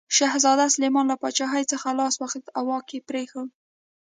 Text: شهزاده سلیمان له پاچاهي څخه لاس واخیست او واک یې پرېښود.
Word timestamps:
شهزاده 0.17 0.65
سلیمان 0.75 1.05
له 1.11 1.15
پاچاهي 1.21 1.63
څخه 1.71 1.87
لاس 1.99 2.15
واخیست 2.17 2.47
او 2.57 2.63
واک 2.69 2.87
یې 2.95 2.99
پرېښود. 3.09 3.49